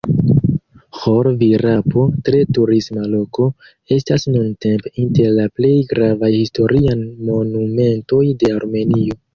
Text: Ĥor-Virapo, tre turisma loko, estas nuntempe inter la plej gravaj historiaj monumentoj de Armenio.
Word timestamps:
Ĥor-Virapo, 1.01 2.05
tre 2.29 2.39
turisma 2.59 3.05
loko, 3.17 3.47
estas 3.97 4.27
nuntempe 4.33 4.93
inter 5.05 5.31
la 5.37 5.49
plej 5.61 5.77
gravaj 5.95 6.35
historiaj 6.41 7.01
monumentoj 7.31 8.27
de 8.43 8.55
Armenio. 8.61 9.25